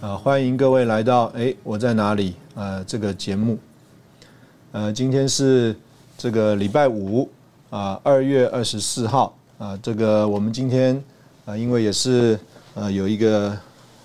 [0.00, 2.34] 啊，欢迎各位来到哎，我在哪里？
[2.54, 3.58] 呃，这个节目，
[4.70, 5.74] 呃，今天是
[6.16, 7.28] 这个礼拜五
[7.68, 11.02] 啊，二月二十四号啊，这个我们今天
[11.44, 12.38] 啊，因为也是
[12.74, 13.58] 呃有一个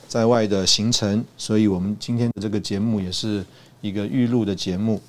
[0.08, 3.45] 在外的行程，所以我们今天的这个节目也是
[3.81, 4.99] 一个预录的节目。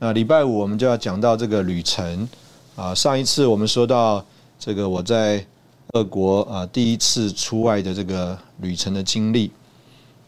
[0.00, 2.28] 那礼拜五我们就要讲到这个旅程
[2.74, 4.24] 啊，上一次我们说到
[4.58, 5.46] 这个我在
[5.92, 9.52] 俄国啊第一次出外的这个旅程的经历。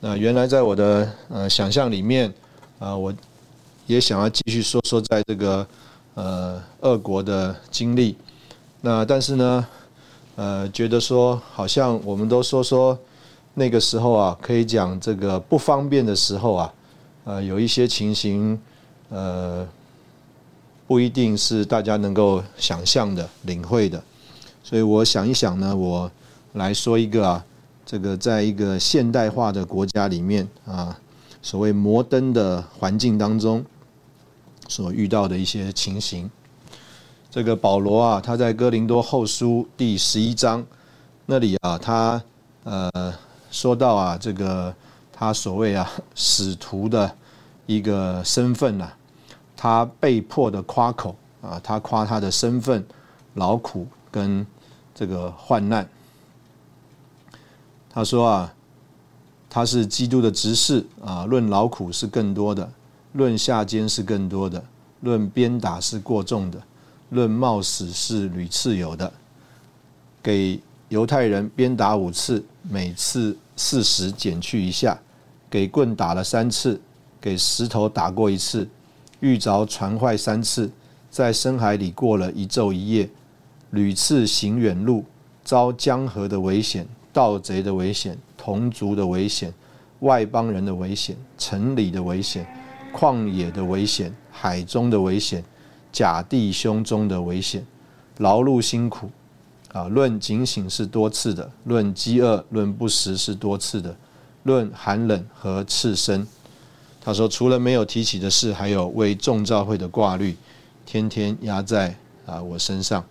[0.08, 2.32] 那原来在我的呃想象里面，
[2.78, 3.12] 啊，我
[3.88, 5.66] 也想要继续说说在这个
[6.14, 8.16] 呃俄国的经历。
[8.82, 9.66] 那但是呢，
[10.36, 12.96] 呃，觉得说好像我们都说说
[13.54, 16.72] 那个时候啊，可以讲这个不方便的时候啊，
[17.24, 18.56] 呃，有一些情形，
[19.08, 19.66] 呃，
[20.86, 24.00] 不一定是大家能够想象的、领会的。
[24.62, 26.08] 所以我想一想呢，我
[26.52, 27.44] 来说一个啊。
[27.86, 30.98] 这个在一个现代化的国家里面啊，
[31.40, 33.64] 所谓摩登的环境当中
[34.66, 36.28] 所遇到的一些情形。
[37.30, 40.66] 这个保罗啊，他在哥林多后书第十一章
[41.26, 42.20] 那里啊，他
[42.64, 42.90] 呃
[43.52, 44.74] 说到啊，这个
[45.12, 47.14] 他所谓啊使徒的
[47.66, 48.92] 一个身份啊，
[49.56, 52.84] 他被迫的夸口啊，他夸他的身份
[53.34, 54.44] 劳苦跟
[54.92, 55.88] 这个患难。
[57.96, 58.54] 他说啊，
[59.48, 62.70] 他是基督的执事啊，论劳苦是更多的，
[63.14, 64.62] 论下监是更多的，
[65.00, 66.62] 论鞭打是过重的，
[67.08, 69.10] 论冒死是屡次有的。
[70.22, 74.98] 给犹太人鞭打五次，每次四十减去一下；
[75.48, 76.78] 给棍打了三次，
[77.18, 78.68] 给石头打过一次，
[79.20, 80.70] 遇着船坏三次，
[81.10, 83.08] 在深海里过了一昼一夜，
[83.70, 85.02] 屡次行远路，
[85.42, 86.86] 遭江河的危险。
[87.16, 89.50] 盗贼的危险，同族的危险，
[90.00, 92.46] 外邦人的危险，城里的危险，
[92.94, 95.42] 旷野的危险，海中的危险，
[95.90, 97.66] 假弟兄中的危险，
[98.18, 99.10] 劳碌辛苦，
[99.72, 103.96] 啊，论警醒是多次的，论饥饿，论不食是多次的，
[104.42, 106.26] 论寒冷和赤身。
[107.00, 110.36] 他说，除了没有提起的事，还有为众召会的挂虑，
[110.84, 113.02] 天天压在啊我身上。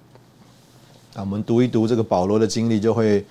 [1.16, 3.26] 啊，我们读一读这个保罗的经历，就会。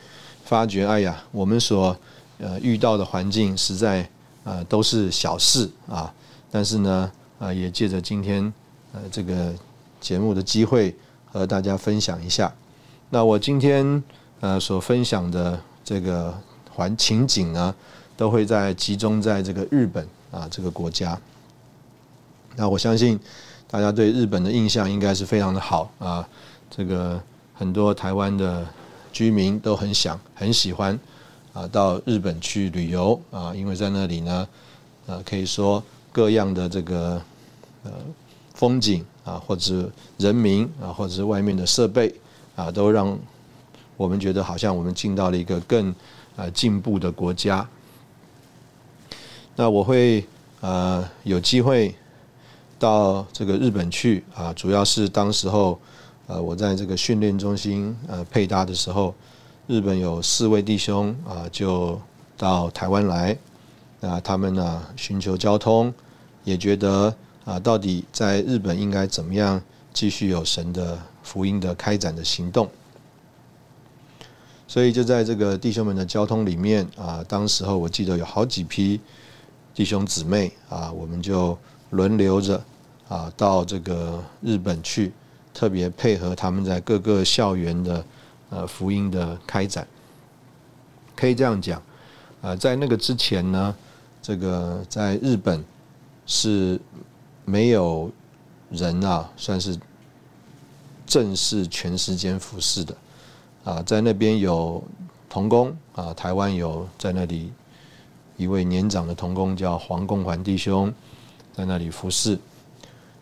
[0.45, 1.97] 发觉，哎呀，我们所
[2.39, 4.07] 呃遇到的环境实在
[4.45, 6.13] 呃都是小事啊，
[6.51, 8.53] 但是呢，啊也借着今天
[8.93, 9.55] 呃这个
[10.01, 10.95] 节目的机会
[11.33, 12.53] 和大家分享一下。
[13.09, 14.03] 那我今天
[14.41, 16.33] 呃所分享的这个
[16.71, 17.75] 环情景呢，
[18.15, 21.19] 都会在集中在这个日本啊这个国家。
[22.57, 23.19] 那我相信
[23.71, 26.29] 大家对日本的印象应该是非常的好啊，
[26.71, 27.19] 这个
[27.55, 28.67] 很多台湾的。
[29.15, 30.99] 居民都很想很喜欢
[31.53, 34.49] 啊，到日本去旅游啊，因为在那里呢，
[35.07, 35.81] 呃，可以说
[36.11, 37.23] 各样的这个
[37.85, 37.93] 呃
[38.55, 39.89] 风景啊，或者
[40.19, 42.13] 人民啊，或者是外面的设备
[42.57, 43.17] 啊，都让
[43.97, 45.95] 我们觉得好像我们进到了一个更
[46.35, 47.65] 呃进步的国家。
[49.55, 50.27] 那我会
[50.61, 51.95] 呃有机会
[52.81, 55.79] 到这个日本去啊，主要是当时候。
[56.27, 59.15] 呃，我在这个训练中心呃配搭的时候，
[59.67, 62.01] 日本有四位弟兄啊，就
[62.39, 63.37] 到台湾来，
[64.01, 65.93] 啊，他们呢寻求交通，
[66.43, 69.61] 也觉得啊，到底在日本应该怎么样
[69.93, 72.71] 继续有神的福音的开展的行动，
[74.67, 78.99] 所以就在这个弟兄们的交通里面啊，当时候我记得有好几批
[79.75, 81.59] 弟兄姊妹啊，我们就
[81.91, 82.65] 轮流着
[83.09, 85.13] 啊到这个日本去。
[85.55, 88.05] 特别配合他们在各个校园的
[88.51, 89.87] 呃福音的开展，
[91.17, 91.81] 可以这样讲，
[92.43, 93.75] 呃，在那个之前呢，
[94.21, 95.65] 这个在日本
[96.27, 96.79] 是
[97.45, 98.11] 没有
[98.71, 99.79] 人啊，算是
[101.07, 102.97] 正式全时间服侍的。
[103.63, 104.83] 啊，在那边有
[105.31, 107.51] 童工啊，台湾有在那里
[108.37, 110.93] 一位年长的童工叫黄公环弟兄，
[111.57, 112.39] 在那里服侍，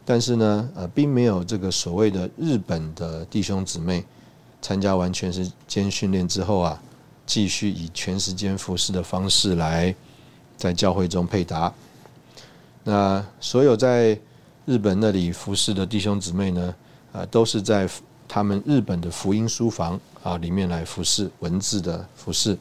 [0.04, 4.04] 但是呢，呃，并没有这个所谓的日本的弟兄姊妹
[4.60, 6.82] 参加完全时间训练之后啊，
[7.24, 9.94] 继续以全时间服侍的方式来
[10.56, 11.72] 在教会中配搭。
[12.84, 14.18] 那所有在
[14.66, 16.74] 日本那里服侍的弟兄姊妹呢，
[17.12, 17.88] 啊，都是在
[18.26, 22.58] 他们日本的福音书房啊里面来服侍文字的服侍。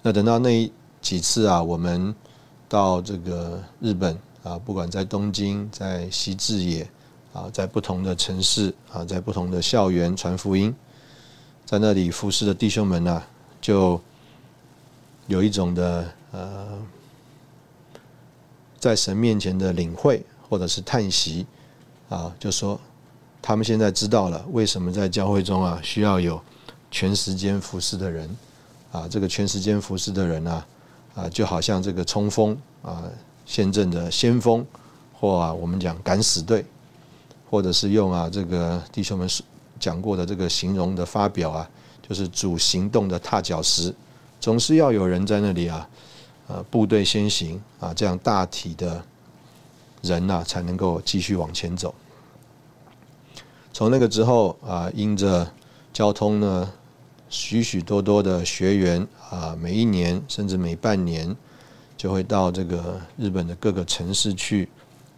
[0.00, 0.70] 那等到那
[1.00, 2.14] 几次啊，我们
[2.68, 6.88] 到这个日本啊，不管在东京、在西志野
[7.32, 10.74] 啊，在不同的城市啊，在不同的校园传福音，
[11.64, 13.22] 在那里服侍的弟兄们呢，
[13.60, 14.00] 就
[15.26, 16.78] 有一种的呃。
[18.80, 21.44] 在神面前的领会，或者是叹息，
[22.08, 22.80] 啊，就说
[23.42, 26.40] 他们现在知道了为什么在教会中啊需要有
[26.88, 28.36] 全时间服侍的人，
[28.92, 30.64] 啊，这个全时间服侍的人呢，
[31.16, 33.02] 啊，就好像这个冲锋啊，
[33.48, 34.64] 先阵的先锋，
[35.18, 36.62] 或啊我们讲敢死队，
[37.48, 39.26] 或者是用啊这个弟兄们
[39.80, 41.70] 讲过的这个形容的发表啊，
[42.06, 43.94] 就是主行动的踏脚石，
[44.38, 45.88] 总是要有人在那里啊。
[46.50, 49.04] 呃，部队先行啊，这样大体的
[50.00, 51.94] 人呐，才能够继续往前走。
[53.70, 55.46] 从那个之后啊，因着
[55.92, 56.72] 交通呢，
[57.28, 61.36] 许许多多的学员啊，每一年甚至每半年
[61.98, 64.66] 就会到这个日本的各个城市去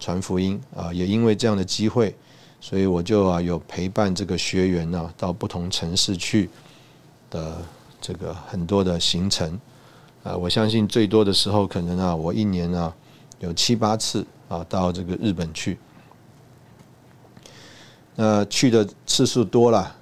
[0.00, 0.92] 传福音啊。
[0.92, 2.16] 也因为这样的机会，
[2.60, 6.50] 所以我就啊有陪伴这个学员呢，到不同城市去
[7.30, 7.58] 的
[8.00, 9.60] 这个很多的行程。
[10.22, 12.92] 啊，我相信最多的时候，可能啊，我一年啊
[13.38, 15.78] 有七八次啊到这个日本去。
[18.16, 19.96] 那去的次数多了，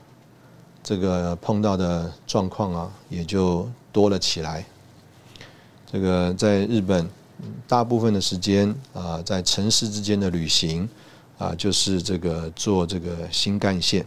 [0.82, 4.64] 这个碰到的状况啊也就多了起来。
[5.90, 7.08] 这个在日本，
[7.67, 10.88] 大部分的时间啊，在城市之间的旅行
[11.38, 14.05] 啊，就是这个坐这个新干线。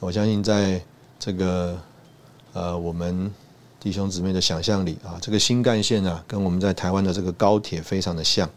[0.00, 0.82] 我相信在
[1.18, 1.80] 这个
[2.52, 3.32] 呃我们。
[3.82, 8.48] 弟兄姊妹的想象里啊，这个新干线啊，跟我们在台湾的这个高铁非常的像。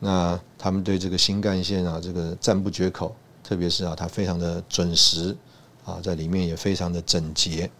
[0.00, 3.14] 那他们对这个新干线啊，这个赞不绝口，
[3.44, 5.36] 特别是啊，它非常的准时
[5.84, 7.70] 啊，在里面也非常的整洁，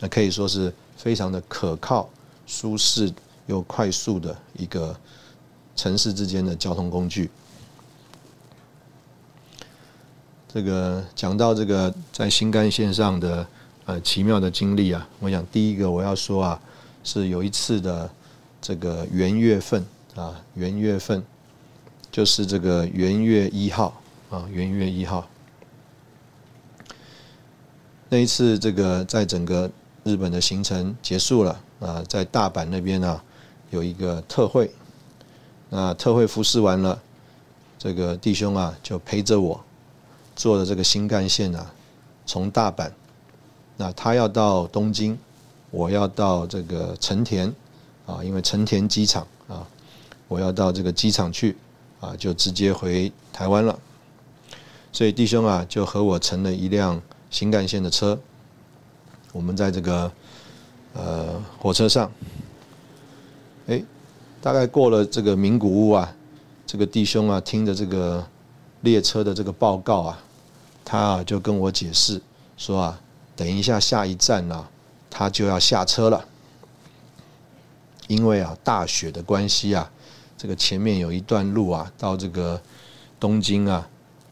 [0.00, 2.08] 那可以说是非常的可靠、
[2.46, 3.12] 舒适
[3.46, 4.96] 又快速的一个
[5.74, 7.28] 城市之间的交通工具。
[10.46, 13.44] 这个讲到这个在新干线上的。
[13.84, 15.08] 呃，奇妙的经历啊！
[15.18, 16.60] 我想第一个我要说啊，
[17.02, 18.08] 是有一次的
[18.60, 19.84] 这个元月份
[20.14, 21.20] 啊，元月份
[22.12, 24.00] 就是这个元月一号
[24.30, 25.28] 啊，元月一号
[28.08, 29.68] 那一次，这个在整个
[30.04, 33.20] 日本的行程结束了啊，在大阪那边呢
[33.70, 34.70] 有一个特会，
[35.70, 37.00] 那特会服侍完了，
[37.78, 39.62] 这个弟兄啊就陪着我
[40.34, 41.72] 坐的这个新干线啊，
[42.26, 42.90] 从大阪。
[43.76, 45.18] 那他要到东京，
[45.70, 47.52] 我要到这个成田，
[48.06, 49.66] 啊，因为成田机场啊，
[50.28, 51.56] 我要到这个机场去，
[52.00, 53.78] 啊，就直接回台湾了。
[54.92, 57.00] 所以弟兄啊，就和我乘了一辆
[57.30, 58.20] 新干线的车，
[59.32, 60.12] 我们在这个
[60.92, 62.10] 呃火车上，
[63.66, 63.82] 哎，
[64.40, 66.14] 大概过了这个名古屋啊，
[66.66, 68.24] 这个弟兄啊，听着这个
[68.82, 70.22] 列车的这个报告啊，
[70.84, 72.20] 他啊就跟我解释
[72.56, 73.00] 说啊。
[73.34, 74.68] 等一下，下一站呢，
[75.08, 76.22] 他就要下车了。
[78.08, 79.90] 因为啊，大雪的关系啊，
[80.36, 82.60] 这个前面有一段路啊，到这个
[83.18, 83.88] 东京啊，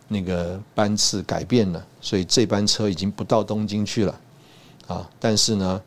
[0.09, 4.21] 那个班次改变了，所以这班车已经不到东京去了
[4.93, 5.09] 啊。
[5.19, 5.83] 但是呢，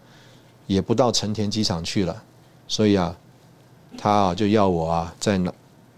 [0.67, 2.23] 也不到成田机场去了，
[2.67, 3.15] 所以啊，
[3.97, 5.39] 他啊就要我啊，在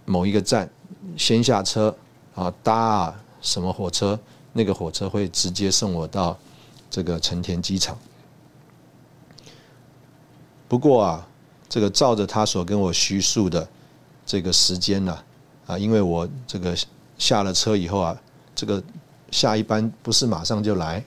[0.06, 0.70] 某一个站
[1.16, 1.96] 先下车
[2.34, 4.20] 啊，搭什么火车，
[4.54, 6.38] 那个火车会直接送我到。
[6.88, 7.98] 这个成田机场，
[10.66, 11.28] 不过啊，
[11.68, 13.68] 这个照着他所跟我叙述的
[14.26, 15.20] 这个时间呢，
[15.66, 16.78] 啊，因为我这个
[17.18, 18.18] 下了车以后啊，
[18.54, 18.82] 这个
[19.30, 21.04] 下一班不是马上就来，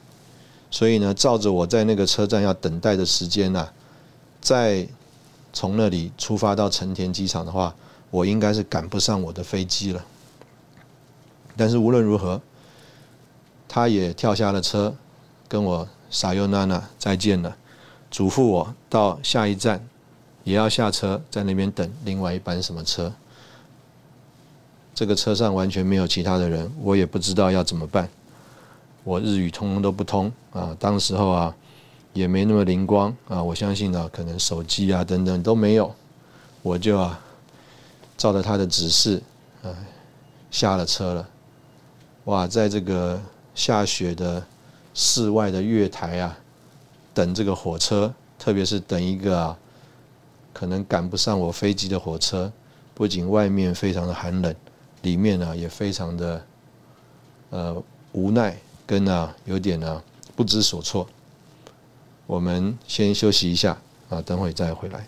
[0.71, 3.69] 所以呢，照着我在那个车站要等待的时间呢，
[4.41, 4.87] 再
[5.53, 7.75] 从那里出发到成田机场的话，
[8.11, 10.05] 我应该是赶不上我的飞机了。
[11.57, 12.41] 但是无论如何，
[13.67, 14.95] 他也跳下了车。
[15.51, 17.57] 跟我撒尤娜娜再见了，
[18.11, 19.83] 嘱咐我到下一站
[20.45, 23.11] 也要下车，在那边等另外一班什么车。
[24.95, 28.11] 这个车上完全没有其他的人，我也不知道要怎么办。
[29.09, 31.57] 我日语通通都不通啊，当时候啊
[32.13, 35.91] 也没那么灵光啊，我相信呢，可能手机啊等等都没有，
[36.61, 37.19] 我就啊
[38.19, 39.23] 照着他的指示
[39.63, 39.73] 啊
[40.51, 41.27] 下了车了。
[42.25, 43.19] 哇，在这个
[43.55, 44.45] 下雪的
[44.93, 46.39] 室外的月台啊，
[47.15, 49.59] 等这个火车，特别是等一个啊
[50.53, 52.53] 可能赶不上我飞机的火车，
[52.93, 54.55] 不仅外面非常的寒冷，
[55.01, 56.45] 里面呢也非常的
[57.49, 58.55] 呃无奈。
[58.89, 60.03] 跟啊有点呢
[60.35, 61.07] 不知所措，
[62.27, 63.77] 我们先休息一下
[64.09, 65.07] 啊，等会再回来。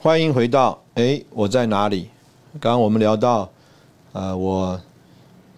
[0.00, 2.08] 欢迎回到哎，我在哪里？
[2.58, 3.50] 刚刚我们聊到，
[4.12, 4.80] 呃，我。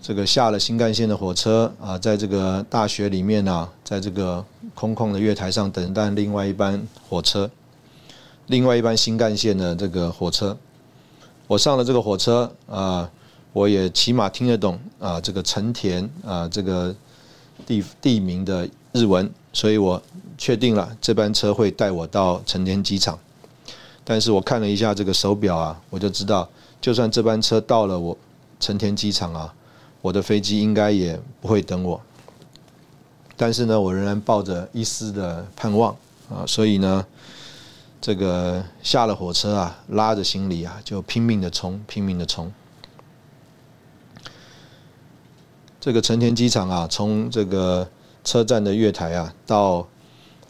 [0.06, 7.50] 这个下了新干线的火车啊，在这个大学里面呢，在这个空旷的月台上等待另外一班火车，
[8.46, 10.56] 另外一班新干线的这个火车。
[11.48, 13.10] 我上了这个火车啊，
[13.52, 16.94] 我也起码听得懂啊，这个成田啊这个
[17.66, 20.00] 地地名的日文，所以我
[20.38, 23.18] 确定了这班车会带我到成田机场。
[24.04, 26.48] 但是我看了一下这个手表啊，我就知道，
[26.80, 28.16] 就算这班车到了我
[28.60, 29.52] 成田机场啊。
[30.06, 32.00] 我的飞机应该也不会等我，
[33.36, 35.90] 但是呢，我仍然抱着一丝的盼望
[36.30, 37.04] 啊，所以呢，
[38.00, 42.52] 这个下了火车啊，拉着行李啊，就拼命的冲，拼命的冲。
[45.80, 47.90] 这个成田机场啊，从这个
[48.22, 49.88] 车站的月台啊，到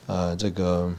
[0.05, 0.93] 呃这个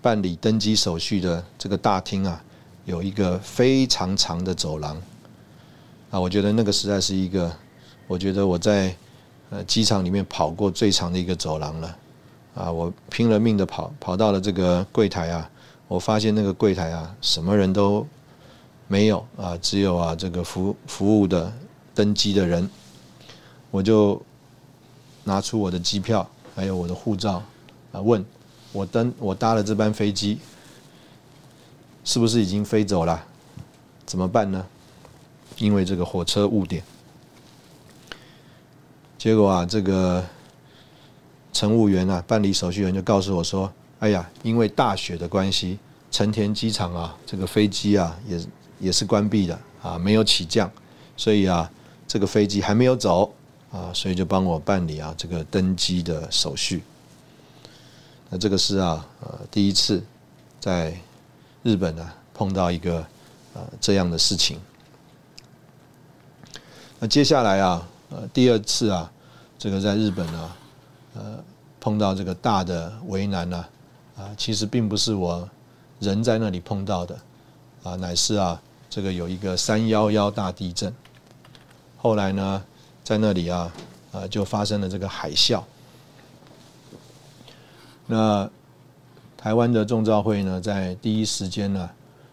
[0.00, 2.40] 办理登机手续的这个大厅啊，
[2.84, 4.96] 有一个非常长的走廊。
[6.10, 7.52] 啊，我觉得那个实在是一个，
[8.06, 8.94] 我觉得我在
[9.50, 11.96] 呃机场里面跑过最长的一个走廊了。
[12.54, 15.50] 啊，我拼了命的跑，跑到了这个柜台啊，
[15.88, 18.06] 我发现那个柜台啊，什么人都
[18.88, 21.52] 没有啊，只有啊这个服服务的
[21.94, 22.70] 登机的人。
[23.70, 24.22] 我就
[25.24, 27.42] 拿出我的机票，还有我的护照
[27.92, 28.24] 啊，问
[28.72, 30.38] 我登我搭了这班飞机，
[32.04, 33.22] 是不是已经飞走了？
[34.06, 34.64] 怎么办呢？
[35.58, 36.82] 因为这个火车误点，
[39.16, 40.22] 结果啊，这个
[41.52, 45.78] 乘务员啊，办理手续员就告诉我说：“哎呀，因为大雪的关系，
[46.10, 48.40] 成田机场啊，这个飞机啊，也
[48.78, 50.70] 也是关闭的啊，没有起降，
[51.16, 51.70] 所以啊，
[52.06, 53.32] 这个飞机还没有走
[53.72, 56.82] 啊，所以就帮我办理啊这个登机的手续。
[58.28, 60.04] 那这个是啊，呃，第一次
[60.60, 60.94] 在
[61.62, 62.98] 日本呢碰到一个
[63.54, 64.60] 呃这样的事情。”
[66.98, 69.10] 那接下来啊，呃，第二次啊，
[69.58, 70.52] 这个在日本呢，
[71.14, 71.38] 呃，
[71.78, 73.64] 碰到这个大的为难呢，
[74.16, 75.46] 啊，其实并不是我
[76.00, 77.18] 人在那里碰到的，
[77.82, 80.90] 啊，乃是啊，这个有一个三幺幺大地震，
[81.98, 82.64] 后来呢，
[83.04, 83.70] 在那里啊，
[84.12, 85.62] 啊，就发生了这个海啸。
[88.06, 88.48] 那
[89.36, 91.90] 台湾的众召会呢，在第一时间呢，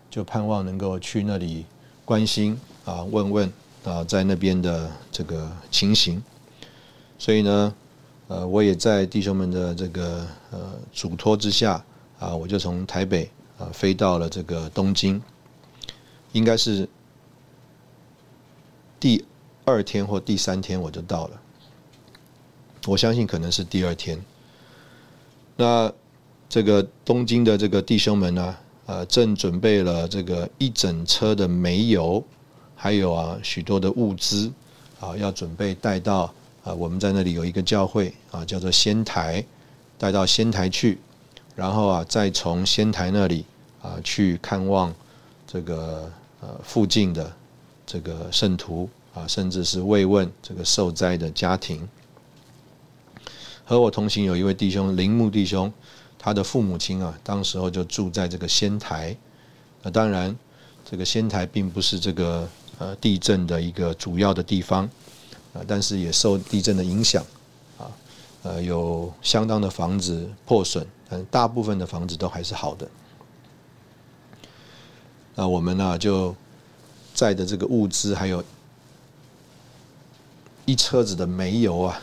[0.10, 1.66] 就盼望能够去那里
[2.06, 3.52] 关心啊，问问。
[3.84, 6.24] 啊，在那边的这个情形，
[7.20, 7.76] 所以呢，
[8.30, 11.84] 呃，我也在弟兄们的这个呃嘱托之下，
[12.18, 15.22] 啊，我就从台北啊飞到了这个东京，
[16.32, 16.88] 应该是
[19.02, 19.26] 第
[19.66, 21.42] 二天或第三天我就到了，
[22.88, 24.18] 我相信可能是第二天。
[25.58, 25.92] 那
[26.48, 32.24] 这个东京的这个弟兄们呢，呃，正准备了这个一整车的煤油。
[32.84, 34.52] 还有啊，许多的物资
[35.00, 36.24] 啊，要准备带到
[36.66, 39.42] 啊，我们在那里有一个教会啊，叫做仙台，
[39.98, 41.00] 带到仙台去，
[41.56, 43.46] 然后啊，再从仙台那里
[43.82, 44.94] 啊去看望
[45.48, 46.12] 这个
[46.42, 47.32] 呃附近的
[47.86, 51.88] 这个圣徒啊，甚至是慰问这个受灾的家庭。
[53.64, 55.72] 和我同行有一位弟兄铃木弟兄，
[56.20, 59.16] 他的父母亲啊，当时候就住在这个仙台。
[59.84, 60.38] 那当然，
[60.84, 62.46] 这个仙台并不是这个。
[62.80, 64.84] 呃，地震的一个主要的地方，
[65.54, 67.24] 啊，但是也受地震的影响，
[67.78, 67.86] 啊，
[68.42, 72.90] 呃，有相当的房子破损，但大部分的房子都还是好的。
[75.36, 76.36] 那我们呢，就
[77.14, 78.44] 载的这个物资，还有
[80.66, 82.00] 一车子的煤油啊，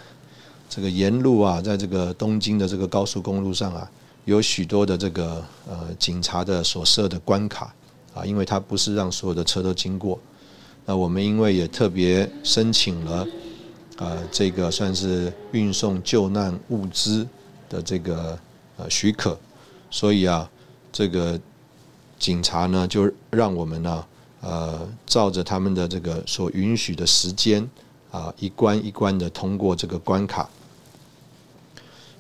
[0.69, 3.91] 这个沿路啊，在这个东京的这个高速公路上啊，
[4.25, 7.75] 有许多的这个呃警察的所设的关卡
[8.15, 10.19] 啊，因为它不是让所有的车都经过。
[10.87, 13.27] 那我们因为也特别申请了，
[13.99, 17.25] 呃，这个算是运送救难物资
[17.69, 18.37] 的这个
[18.77, 19.39] 呃许可，
[19.89, 20.51] 所以啊，
[20.91, 21.39] 这个
[22.19, 24.05] 警察呢就让我们呢，
[24.41, 27.69] 呃，照着他们的这个所允许的时间
[28.11, 30.49] 啊，一关一关的通过这个关卡。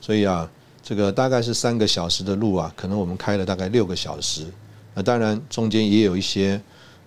[0.01, 0.49] 所以啊，
[0.81, 4.47] 这个大概是三个小时的路啊，可能我们开了大概六个小时。
[4.95, 6.61] 那当然中间也有一些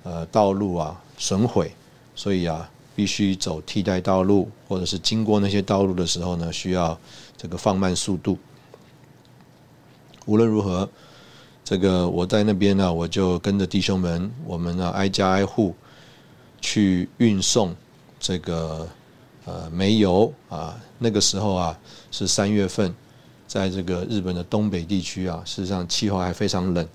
[0.04, 1.00] 呃道路啊。
[1.18, 1.74] 损毁，
[2.16, 6.98] 所以啊，必须走替代道路，或者是经过那些道路的时候呢，需要
[7.38, 8.38] 这个放慢速度。
[10.26, 10.88] 无论如何，
[11.64, 15.76] 这个我在那边呢，我就跟着弟兄们，我们呢挨家挨户
[16.62, 17.76] 去运送
[18.20, 18.88] 这个
[19.46, 20.80] 呃煤油啊。
[21.00, 21.78] 那个时候啊
[22.12, 22.94] 是三月份，
[23.48, 26.88] 在这个日本的东北地区啊，事实上气候还非常冷。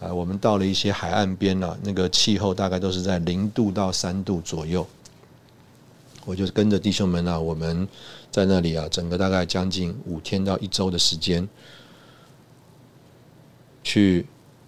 [0.00, 4.86] 啊，我们到了一些海岸边了，那个气候大概都是在零度到三度左右。
[6.24, 7.86] 我就跟着弟兄们啊，我们
[8.30, 11.46] 在那里啊，整个大概将近五天到一周的时间，
[13.84, 14.24] 去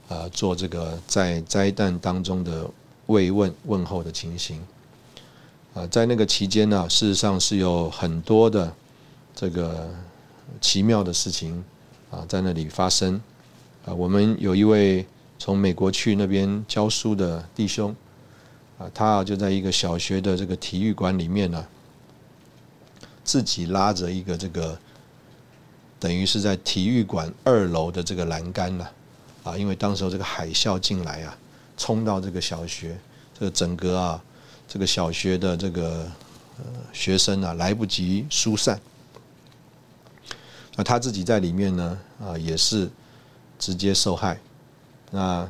[0.07, 2.69] 啊做这个在灾难当中的
[3.07, 4.61] 慰问问候的情形。
[5.73, 8.71] 啊，在那个期间呢，事实上是有很多的
[9.35, 9.89] 这个
[10.61, 11.65] 奇妙的事情
[12.11, 13.19] 啊在那里发生。
[13.87, 15.07] 啊，我们有一位。
[15.45, 17.93] 从美国去那边教书的弟兄，
[18.79, 21.67] 啊，他就在一个小学的这个体育馆里面呢，
[23.25, 24.79] 自己拉着一个这个，
[25.99, 28.93] 等于是在体育馆二楼的这个栏杆了，
[29.43, 31.37] 啊，因为当时候这个海啸进来啊，
[31.77, 32.97] 冲到这个小学，
[33.37, 34.23] 这个整个啊，
[34.69, 36.09] 这个小学的这个
[36.59, 38.81] 呃学生啊，来不及疏散，
[40.77, 42.89] 那他自己在里面呢，啊，也是
[43.59, 44.39] 直接受害。
[45.14, 45.47] 那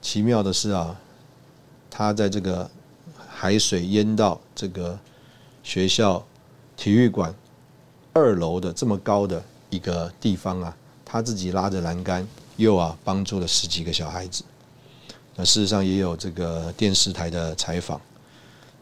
[0.00, 0.96] 奇妙的是啊，
[1.90, 2.70] 他在这个
[3.28, 4.96] 海水淹到这个
[5.64, 6.24] 学校
[6.76, 7.34] 体育馆
[8.12, 12.24] 二楼的这么高的一个地方啊，他自己拉着栏杆，
[12.56, 14.44] 又啊帮助了十几个小孩子。
[15.34, 18.00] 那事实上也有这个电视台的采访。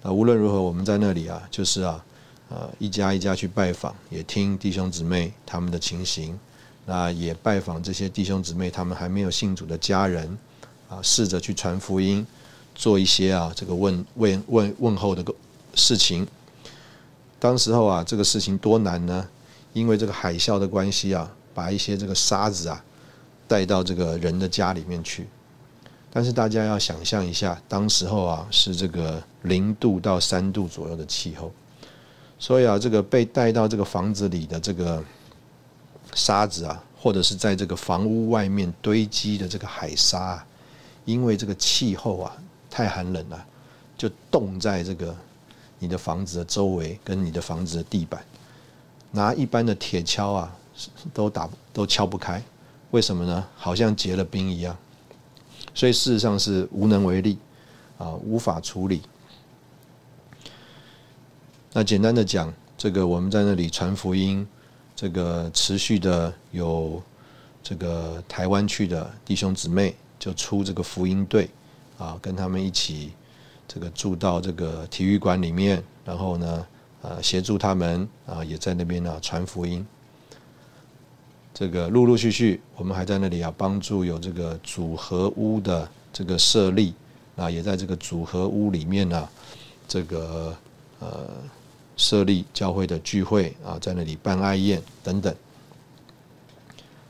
[0.02, 2.04] 那无论如何，我们在那里啊，就是啊，
[2.50, 6.38] 呃，一家一家去拜访，也听弟兄姊妹他们的情形。
[6.88, 10.38] 那也拜访这些弟兄姊妹，他们还没有信主的家人，
[10.88, 12.24] 啊，试着去传福音，
[12.76, 15.34] 做一些啊这个问问问问候的个
[15.74, 16.24] 事情。
[17.40, 19.26] 当时候啊，这个事情多难呢？
[19.72, 22.84] 因为这个海啸的关系啊，把一些这个沙子啊
[23.48, 25.26] 带到这个人的家里面去。
[26.12, 31.50] 但是大家要想象一下，当时候啊是这个零度到三度左右的气候，
[32.38, 35.02] 所以啊，这个被带到这个房子里的这个。
[36.16, 40.46] 沙子啊，或者是在这个房屋外面堆积的这个海沙，啊
[41.04, 42.36] 因为这个气候啊
[42.70, 43.46] 太寒冷了，
[43.98, 45.14] 就冻在这个
[45.78, 48.24] 你的房子的周围跟你的房子的地板，
[49.12, 50.56] 拿一般的铁锹啊
[51.12, 52.42] 都打都敲不开，
[52.92, 53.46] 为什么呢？
[53.54, 54.76] 好像结了冰一样，
[55.74, 57.38] 所以事实上是无能为力
[57.98, 59.02] 啊，无法处理。
[61.74, 64.48] 那简单的讲，这个我们在那里传福音。
[64.96, 67.02] 这个持续的有
[67.62, 71.50] 这个台湾去的弟兄姊妹就出这个福音队
[71.98, 73.12] 啊，跟他们一起
[73.68, 76.66] 这个住到这个体育馆里面，然后呢，
[77.02, 79.86] 呃，协助他们啊，也在那边呢传福音。
[81.52, 86.94] 这个陆陆续续，我们还在那里啊帮助有这个组合屋的这个设立
[87.36, 89.28] 啊，也在这个组合屋里面呢，
[89.86, 90.56] 这个
[91.00, 91.28] 呃。
[91.96, 95.34] 设立教会的聚会啊，在那里办爱宴等等，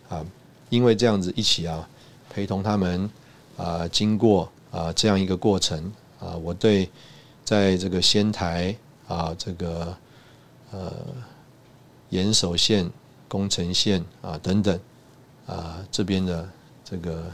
[0.09, 0.25] 啊，
[0.69, 1.89] 因为这样子一起啊，
[2.31, 3.11] 陪同他们
[3.57, 6.89] 啊，经过啊这样一个过程啊，我对
[7.45, 8.77] 在这个仙台
[9.09, 9.97] 啊，这个
[10.71, 10.93] 呃
[12.11, 12.89] 岩手县、
[13.27, 14.79] 宫城县啊等等
[15.47, 16.49] 啊这边的
[16.85, 17.25] 这个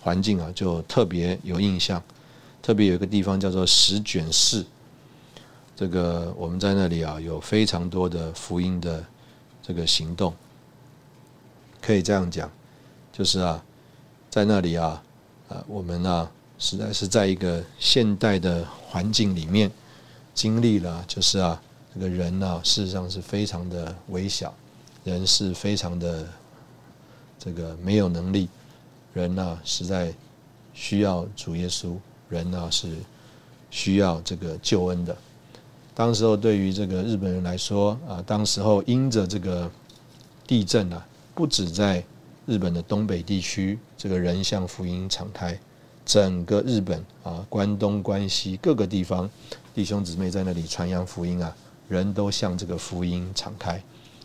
[0.00, 2.02] 环境啊，就特别有印象，
[2.60, 4.66] 特别有一个地方叫做石卷市。
[5.80, 9.02] 这个我们在那里啊，有非常多的福音的
[9.62, 10.34] 这个行动，
[11.80, 12.50] 可以这样讲，
[13.10, 13.64] 就是啊，
[14.28, 15.02] 在那里啊，
[15.48, 19.72] 啊，我们呢，实在是在一个现代的环境里面
[20.34, 21.58] 经历了，就是啊，
[21.94, 24.52] 这个人呢，事实上是非常的微小，
[25.02, 26.28] 人是非常的
[27.38, 28.50] 这个没有能力，
[29.14, 30.12] 人呢，实在
[30.74, 31.96] 需要主耶稣，
[32.28, 32.98] 人呢是
[33.70, 35.16] 需要这个救恩的。
[36.00, 39.70] 当时候对于这个日本人来说啊，当时候因着这个
[40.46, 42.02] 地震啊，不止在
[42.46, 45.60] 日本的东北地区这个人向福音敞开，
[46.06, 49.28] 整个日本啊，关东、关西各个地方
[49.74, 51.54] 弟兄姊妹在那里传扬福音啊，
[51.86, 53.78] 人都向这个福音敞开，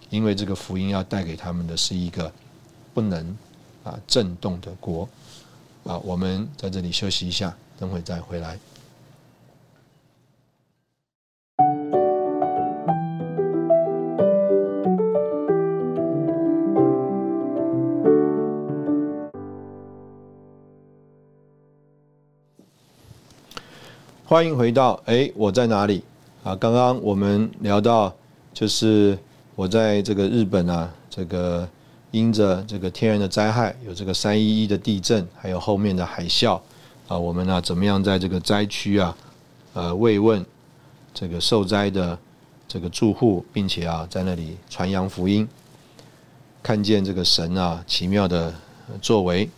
[0.10, 2.32] 因为这个福音要带给他们的是一个
[2.94, 3.38] 不能
[3.84, 5.10] 啊震动的国
[5.84, 5.98] 啊。
[5.98, 8.58] 我们在这里休息一下，等会再回来。
[24.36, 26.04] 欢迎回到哎，我在哪里
[26.44, 26.54] 啊？
[26.58, 28.14] 刚刚我们聊到，
[28.54, 29.18] 就是
[29.56, 31.66] 我在这个日本啊，这个
[32.12, 36.60] 因着这个天然的灾害，有这个三一一的地震，还有后面的海啸
[37.08, 39.16] 啊，我们呢怎么样在这个灾区啊，
[39.72, 40.46] 呃慰问
[41.14, 42.20] 这个受灾的
[42.68, 45.48] 这个住户，并且啊在那里传扬福音，
[46.62, 48.54] 看见这个神啊奇妙的
[49.02, 49.50] 作为。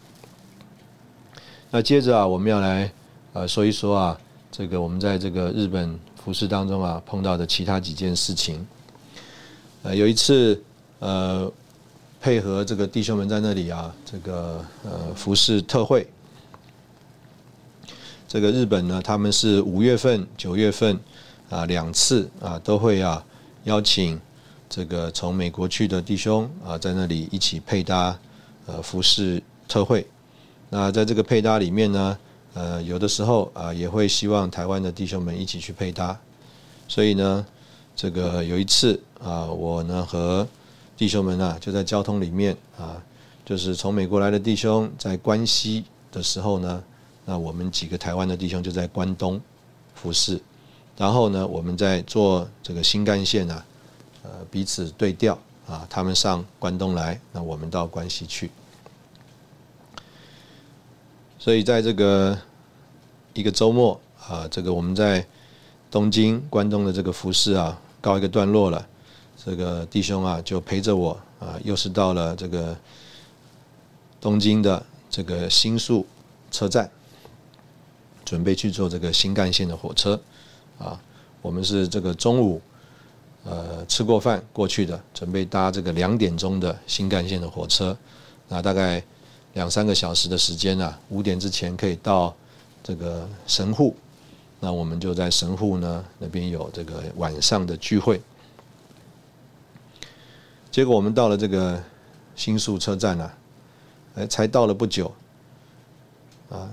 [1.72, 2.92] 那接着啊，我们要来
[3.34, 4.20] 呃说一说啊。
[4.52, 8.66] 这个我们在这个日本服饰当中啊碰到的其他几件事情，
[9.84, 10.60] 呃，有一次
[11.00, 11.52] 呃
[12.20, 16.08] 配合这个弟兄们在那里啊，这个呃服饰特会，
[18.28, 21.00] 这个日本呢他们是五月份、九月份
[21.50, 23.24] 啊两次啊都会啊
[23.66, 24.20] 邀请
[24.68, 28.18] 这个从美国去的弟兄啊在那里一起配搭
[28.66, 30.08] 呃服饰特会，
[30.70, 32.18] 那在这个配搭里面呢。
[32.58, 36.18] 呃，有的时候啊，也会希望台湾的弟兄们一起去配搭，
[36.88, 37.46] 所以呢，
[37.96, 40.48] 这个有一次啊，我呢和
[40.98, 43.00] 弟兄们啊就在交通里面啊，
[43.46, 46.84] 就是从美国来的弟兄在关西的时候呢，
[47.26, 49.40] 那我们几个台湾的弟兄就在关东
[49.94, 50.42] 服侍，
[50.98, 53.66] 然后呢，我们在做这个新干线啊，
[54.24, 58.50] 呃，彼此对调啊，他们上关东来，那我们到关西去。
[61.40, 62.38] 所以在这个
[63.34, 65.26] 一个周末啊，这个我们在
[65.90, 68.86] 东京关东的这个服饰啊告一个段落了，
[69.46, 72.76] 这个弟兄啊就陪着我啊，又是到了这个
[74.20, 76.06] 东京的这个新宿
[76.52, 76.90] 车站，
[78.26, 80.20] 准备去坐这个新干线的火车
[80.80, 81.00] 啊。
[81.42, 82.60] 我们是这个中午
[83.46, 87.96] 呃吃过饭过去的，准备搭这个两点钟的新干线的火车，
[88.50, 89.02] 那大概。
[89.58, 92.32] 两三个小时的时间啊，五点之前可以到
[92.84, 93.96] 这个神户，
[94.60, 98.22] 那我们就在神户呢那边有这个晚上的聚会。
[100.70, 101.84] 结果我们到了这个
[102.36, 103.34] 新宿车站啊，
[104.14, 105.12] 哎，才到了不久，
[106.52, 106.70] 啊，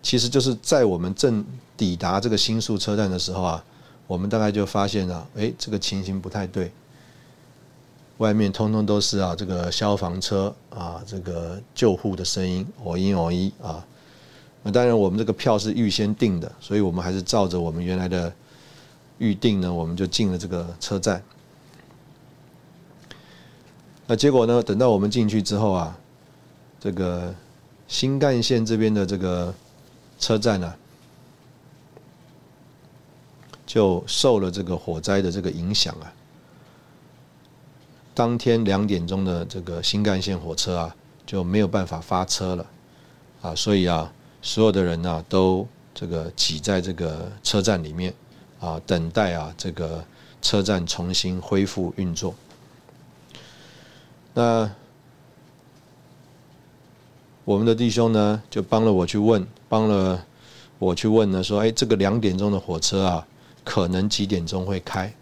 [0.00, 1.44] 其实就是在我们正
[1.76, 3.64] 抵达这个新宿车站的时候啊，
[4.06, 6.70] 我们大概就发现了，哎，这个情形不太对。
[8.20, 13.82] 外面通通都是啊，这个消防车啊，这个救护的声音，哦一哦一啊。
[14.62, 18.30] 那当然，我们这个票是预先订的，所以我们还是照着我们原来的
[19.16, 21.22] 预定呢，我们就进了这个车站。
[24.06, 25.98] 那结果呢，等到我们进去之后啊，
[26.78, 27.34] 这个
[27.88, 29.54] 新干线这边的这个
[30.18, 30.74] 车站呢，
[33.64, 36.12] 就受了这个火灾的这个影响啊。
[38.14, 42.66] 当天两点钟的这个新干线火车啊，就没有办法发车了，
[43.40, 48.12] 啊，所以啊，所有的人呢都这个挤在这个车站里面，
[48.58, 50.04] 啊，等待啊这个
[50.42, 52.34] 车站重新恢复运作。
[54.34, 54.70] 那
[57.44, 60.24] 我们的弟兄呢，就帮了我去问，帮了
[60.78, 63.26] 我去问呢，说，哎，这个两点钟的火车啊，
[63.64, 65.12] 可能几点钟会开？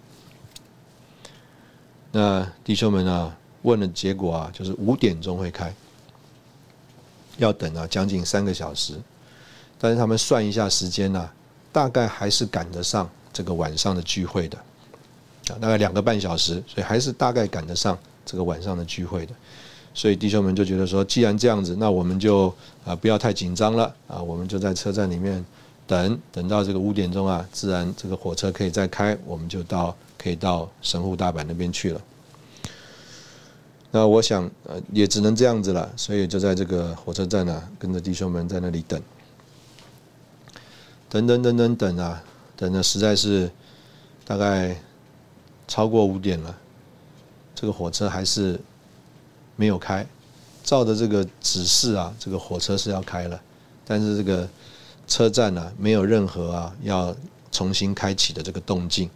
[2.11, 5.73] 那弟兄们啊，问的结果啊，就是五点钟会开，
[7.37, 8.95] 要等啊将近三个小时，
[9.79, 11.31] 但是他们算一下时间呢，
[11.71, 14.57] 大概还是赶得上这个晚上的聚会的，
[15.49, 19.35] 啊，大概两个半小时，所以还是大概赶得上这个晚上的聚会的，
[19.93, 22.53] 所以弟兄们就觉得说，既然这样子，那我们就
[22.87, 25.45] 啊不要太紧张了啊，我们就在车站里面
[25.89, 29.97] 等，等到这个五点钟啊，自然这个火车可以再开，我们就到。
[30.21, 32.01] 可以到神户大阪那边去了。
[33.93, 39.01] 那我想，呃，也只能这样子了，所以就在这个火车站呢，跟着弟兄们在那里等，
[41.09, 42.21] 等等等等等啊，
[42.57, 43.49] 等的实在是
[44.25, 44.77] 大概
[45.69, 46.59] 超过五点了，
[47.55, 48.61] 这个火车还是
[49.55, 50.05] 没有开。
[50.65, 53.41] 照着这个指示啊，这个火车是要开了，
[53.87, 54.49] 但是这个
[55.09, 57.17] 车站呢，没有任何啊要
[57.51, 59.09] 重新开启的这个动静。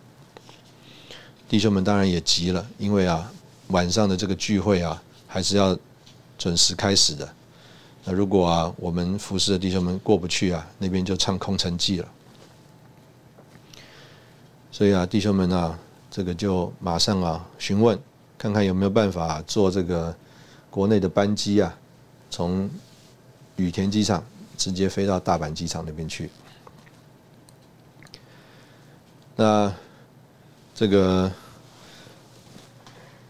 [1.49, 3.31] 弟兄们当然也急了，因为啊，
[3.69, 5.79] 晚上的这个聚会啊，还是要
[6.39, 7.29] 准时开始的。
[8.05, 12.09] 那如果啊，我们服侍的弟兄们过不去啊，那边就唱空城计了。
[14.73, 15.79] 所以啊，弟兄们啊，
[16.11, 17.99] 这个就马上啊询问，
[18.39, 20.17] 看看有没有办法坐这个
[20.71, 21.77] 国内的班机啊，
[22.31, 22.69] 从
[23.57, 24.25] 羽田机场
[24.63, 26.31] 直接飞到大阪机场那边去。
[29.35, 29.75] 那
[30.73, 31.29] 这个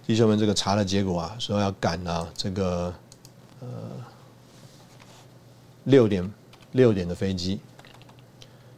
[0.06, 2.92] 弟兄们，这个查的结果啊，说要赶啊，这个
[3.60, 3.66] 呃
[5.84, 6.30] 六点
[6.72, 7.60] 六点的飞机，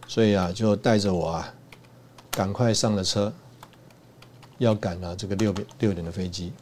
[0.06, 1.52] 所以啊，就带着我啊，
[2.30, 3.32] 赶快上了车，
[4.58, 6.52] 要赶啊这个六点六点的飞机。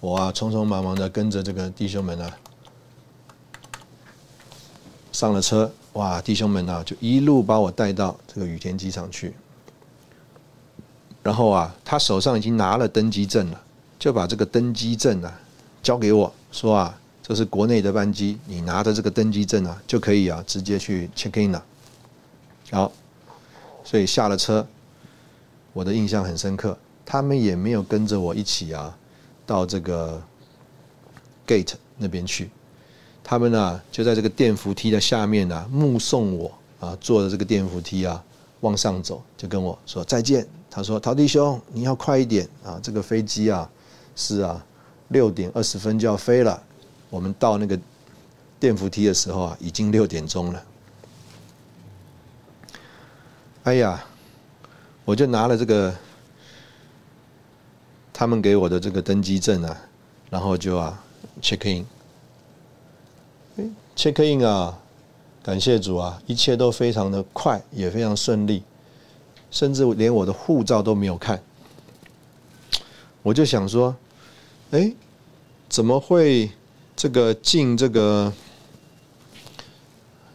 [0.00, 2.38] 我啊，匆匆忙忙的跟着这个弟兄们啊，
[5.18, 5.68] 上了车。
[5.94, 9.34] 哇，弟兄们呐，就一路把我带到这个羽田机场去。
[11.24, 13.60] 然后啊，他手上已经拿了登机证了，
[13.98, 15.40] 就把这个登机证啊
[15.82, 21.64] 交给我说啊，这是国内的班机，你拿着这个登机证啊就可以啊直接去 check in 了。
[22.70, 22.92] 好，
[23.82, 24.64] 所以下了车，
[25.72, 28.96] 我的印象很深刻，他们也没有跟着我一起啊
[29.44, 30.22] 到这个
[31.44, 32.48] gate 那边去。
[33.30, 38.24] 他们呢，就在这个电扶梯的下面呢，目送我啊，坐着这个电扶梯啊
[38.60, 40.48] 往上走，就跟我说再见。
[40.70, 43.70] 他说：“陶弟兄，你要快一点啊，这个飞机啊
[44.16, 44.64] 是啊
[45.08, 46.58] 六点二十分就要飞了。
[47.10, 47.78] 我们到那个
[48.58, 50.64] 电扶梯的时候啊，已经六点钟了。”
[53.64, 54.02] 哎呀，
[55.04, 55.94] 我就拿了这个
[58.10, 59.76] 他们给我的这个登机证啊，
[60.30, 61.04] 然后就啊
[61.42, 61.84] check in。
[63.98, 64.78] Check in 啊，
[65.42, 68.62] 感谢主啊，一切都非常的快，也非常顺利，
[69.50, 71.42] 甚至连我的护照都没有看。
[73.24, 73.96] 我就想说，
[74.70, 74.94] 哎，
[75.68, 76.48] 怎么会
[76.94, 78.32] 这个进这个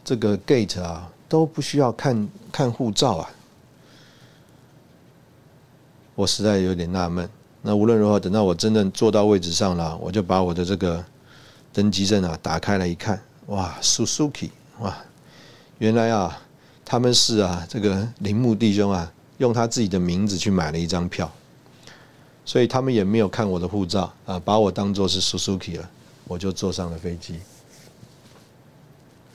[0.04, 3.30] 这个 gate 啊都不需要看看护照啊？
[6.16, 7.30] 我实在有点纳闷。
[7.62, 11.02] 那无论如何，等到我真正坐到位置上了，我就把我的这个
[11.72, 13.24] 登机证啊打开了一看。
[13.48, 14.98] 哇，Suzuki，哇，
[15.78, 16.42] 原来啊，
[16.86, 21.30] 他们是啊，这个铃木弟兄啊，用他自己的名字去买了一张票，
[22.46, 25.90] 所以他们也没有看我的护照啊，把我当做是 Suzuki 了，
[26.26, 27.40] 我就坐上了飞机。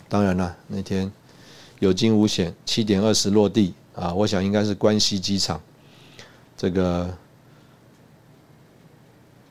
[0.09, 1.13] 当然了，那天
[1.81, 5.61] 有惊无险，七点二十落地啊，我想应该是关西机场，
[6.57, 7.15] 这个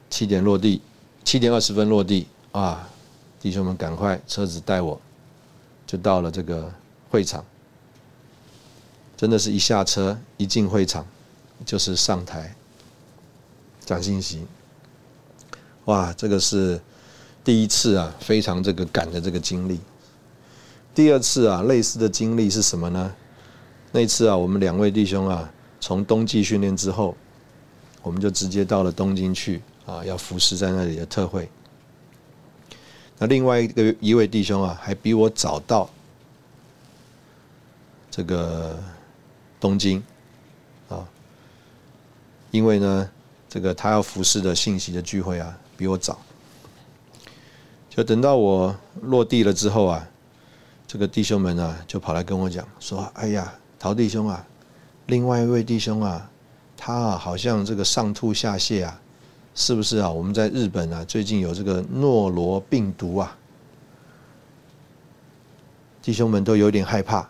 [0.09, 0.81] 七点落地，
[1.23, 2.89] 七点二十分落地啊。
[3.39, 4.99] 弟兄们，赶快车子带我，
[5.85, 6.71] 就到了这个
[7.09, 7.43] 会场。
[9.15, 11.05] 真的是一下车一进会场，
[11.65, 12.55] 就是上台
[13.83, 14.45] 讲信息。
[15.85, 16.79] 哇，这个是
[17.43, 19.79] 第一次啊，非常这个赶的这个经历。
[20.93, 23.13] 第二次啊，类似的经历是什么呢？
[23.91, 27.15] 那次啊，我们两位弟兄啊，从冬季训练之后，
[28.01, 31.49] 我们就直接到了东京去啊，要服侍在那里的特会。
[33.19, 35.89] 那另外一个一位弟兄啊，还比我早到
[38.11, 38.77] 这个
[39.59, 40.03] 东京
[40.87, 41.03] 啊，
[42.51, 43.09] 因为呢，
[43.49, 46.19] 这个他要服侍的信息的聚会啊，比我早。
[47.89, 50.07] 就等到我落地了之后啊，
[50.87, 54.45] 这个弟兄们啊，就跑来跟我讲说：“哎呀，陶弟兄啊，
[55.07, 56.29] 另外一位弟兄啊，
[56.77, 59.01] 他啊好像这个上吐下泻啊。”
[59.57, 60.07] 是不是啊？
[60.07, 63.35] 我们在日本啊，最近有这个诺罗病毒啊，
[65.99, 67.27] 弟兄们都有点害怕，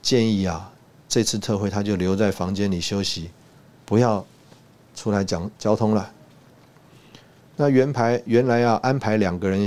[0.00, 0.72] 建议啊，
[1.08, 3.28] 这次特会他就留在房间里休息，
[3.84, 4.24] 不要
[4.94, 6.08] 出来讲交通了。
[7.56, 9.66] 那原排原来要安排两个人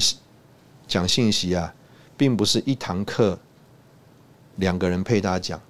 [0.87, 1.73] 讲信息啊，
[2.15, 3.37] 并不是一堂课
[4.55, 5.61] 两个人配他讲，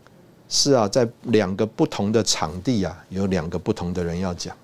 [0.48, 4.56] 是啊，在两个不同的场地啊，有两个不同的人要讲。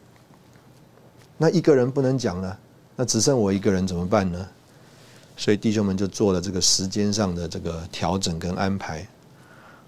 [1.37, 2.57] 那一个人不能讲了，
[2.95, 4.47] 那只剩我一个人怎么办呢？
[5.35, 9.05] 所以弟兄们就做了这个时间上的这个调整跟安排。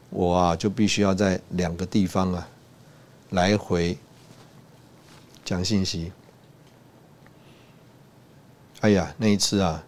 [0.10, 2.48] 我啊就必须要在两个地方啊
[3.30, 3.98] 来回
[5.44, 6.12] 讲信息。
[8.82, 9.84] 哎呀，那一次啊，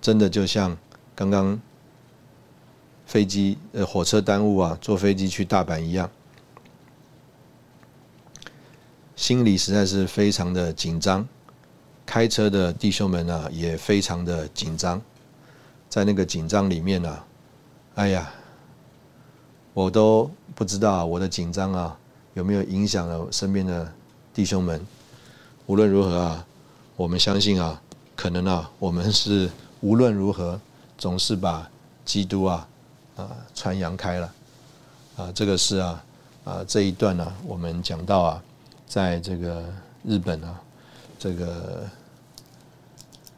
[0.00, 0.76] 真的就像
[1.14, 1.60] 刚刚
[3.06, 6.10] 飞机呃火车耽误啊，坐飞机去大阪一样。
[9.16, 11.26] 心里实在是非常的紧张，
[12.04, 15.00] 开车的弟兄们啊也非常的紧张，
[15.88, 17.18] 在那个紧张里面呢，
[17.94, 18.30] 哎呀，
[19.72, 21.98] 我都不知道我的紧张啊
[22.34, 23.90] 有没有影响了身边的
[24.34, 24.80] 弟兄们。
[25.64, 26.46] 无论如何啊，
[26.94, 27.80] 我们相信啊，
[28.14, 29.50] 可能啊，我们是
[29.80, 30.60] 无论如何
[30.98, 31.68] 总是把
[32.04, 32.68] 基督啊
[33.16, 34.34] 啊传扬开了
[35.16, 36.04] 啊，这个是啊
[36.44, 38.42] 啊这一段呢，我们讲到啊，
[38.86, 39.64] 在这个
[40.04, 40.60] 日本啊，
[41.18, 41.84] 这个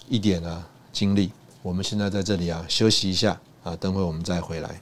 [0.08, 1.32] 一点啊经历，
[1.62, 4.80] 我们现在在这里啊休息一下啊，等会我们再回来。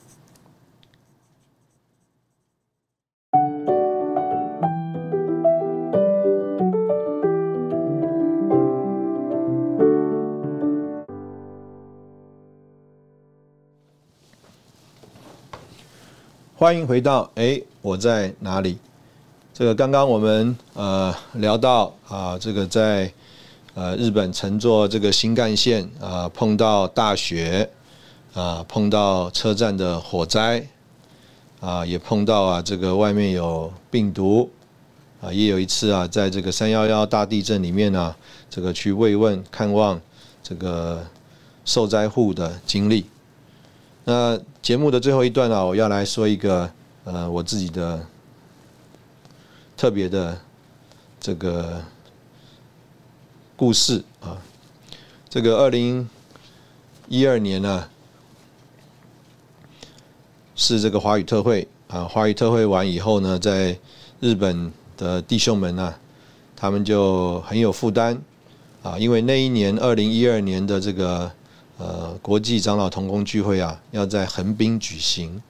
[16.59, 18.79] 欢迎回到哎，我在哪里？
[19.59, 23.11] 这个刚刚我们呃聊到啊，这个在
[23.73, 27.67] 呃日本乘坐这个新干线啊，碰到大雪
[28.35, 30.63] 啊，碰到车站的火灾
[31.61, 34.51] 啊，也碰到啊这个外面有病毒
[35.23, 38.15] 啊，也有一次啊，在这个三幺幺大地震里面呢，
[38.51, 39.99] 这个去慰问看望
[40.43, 41.03] 这个
[41.65, 43.07] 受灾户的经历。
[44.05, 46.71] 那节目的最后一段呢，我要来说一个
[47.05, 48.07] 呃我自己的
[49.77, 50.41] 特别的
[51.21, 51.85] 这个
[53.57, 54.41] 故事啊。
[55.29, 56.09] 这个二零
[57.09, 57.89] 一二年呢，
[60.55, 63.79] 是这个华语特会啊，华语特会完以后呢，在
[64.21, 65.95] 日本的弟兄们呢，
[66.57, 68.21] 他们就很有负担
[68.83, 71.31] 啊，因为那一年二零一二年的这个。
[71.79, 75.43] 呃，国际长老同工聚会啊，要在横滨举行，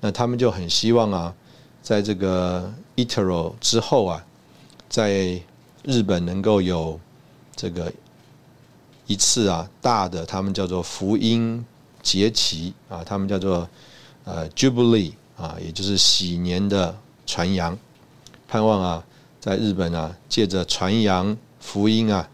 [0.00, 1.32] 那他们就很希望啊，
[1.86, 4.26] 在这个 Itero 之后啊，
[4.88, 5.40] 在
[5.84, 6.98] 日本能够有
[7.54, 7.92] 这个
[9.06, 11.64] 一次啊大的，他们叫做福音
[12.02, 13.68] 节期啊，他们叫做
[14.24, 16.92] 呃 Jubilee 啊，也就是喜年的
[17.24, 17.78] 传扬，
[18.48, 19.04] 盼望啊，
[19.38, 22.28] 在日本啊，借着传扬福音啊，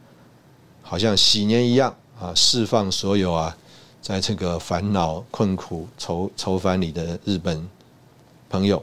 [0.81, 1.95] 好像喜年一样。
[2.19, 3.55] 啊，释放所有啊，
[4.01, 7.69] 在这个烦恼、困苦、愁愁烦里的日本
[8.49, 8.83] 朋友。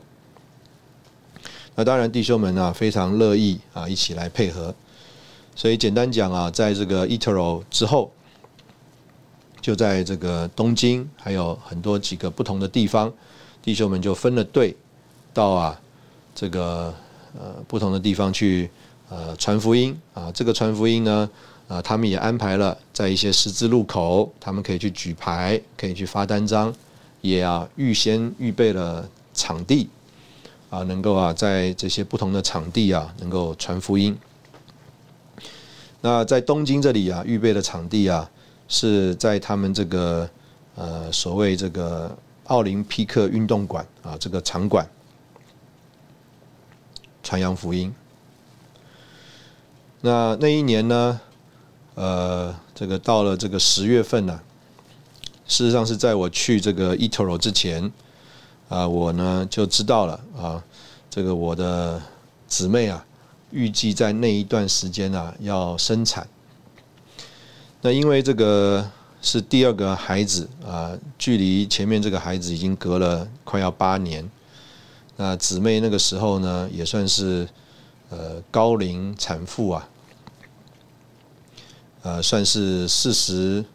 [1.79, 4.75] 那当然，弟兄们啊，非常乐意啊，一起来配合。
[5.55, 8.11] 所以简单讲啊，在这个 Itero 之后，
[9.61, 13.09] 就在这个东京，还有很多几个不同的地方，
[13.63, 14.75] 弟兄们就分了队，
[15.33, 15.79] 到啊
[16.35, 16.93] 这个
[17.33, 18.69] 呃不同的地方去
[19.07, 20.29] 呃传福音啊。
[20.33, 21.29] 这个传福音呢。
[21.69, 26.73] 啊，他们也安排了在一些十字路口，他们可以去举牌，可以去发单张，
[27.21, 29.87] 也啊预先预备了场地，
[30.69, 34.17] 啊，能够啊在这些不同的场地啊能够传福音。
[36.01, 38.29] 那在东京这里啊，预备的场地啊
[38.67, 40.29] 是在他们这个
[40.75, 44.87] 呃所谓这个奥林匹克运动馆啊这个场馆
[47.23, 47.93] 传扬福音。
[50.01, 51.19] 那那一年呢？
[51.95, 54.39] 呃，这个到了这个十月份呢，
[55.45, 57.91] 事实上是在我去这个 Etoro 之前，
[58.69, 60.63] 啊，我呢就知道了啊，
[61.09, 62.01] 这个我的
[62.47, 63.05] 姊妹啊，
[63.51, 66.25] 预计在那一段时间啊要生产。
[67.81, 68.89] 那因为这个
[69.21, 74.29] 是第二个孩子啊，距离前面这个孩子已经隔了快要八年，
[75.17, 77.49] 那姊妹那个时候呢也算是
[78.09, 79.89] 呃高龄产妇啊。
[82.01, 83.65] 呃，算是四十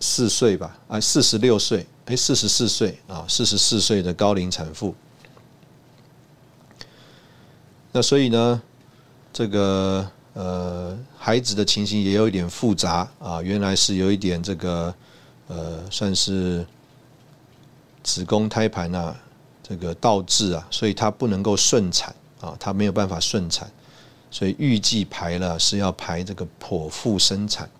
[0.00, 4.94] 四岁吧，啊，四十六岁，哎，四十四岁啊，四十四岁的高龄产妇。
[7.92, 8.62] 那所以呢，
[9.32, 14.94] 这个呃，孩子的情形也有一点复杂啊，原来是有一点这个
[15.46, 16.66] 呃，算是
[18.02, 19.16] 子宫胎盘啊，
[19.62, 23.70] 这个倒置啊，所以它不能够顺产啊，它没有办法顺产。
[24.30, 27.70] 所以预计排了是要排这个剖腹生产，